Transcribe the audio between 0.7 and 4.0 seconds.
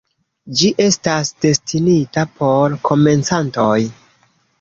estas destinita por komencantoj.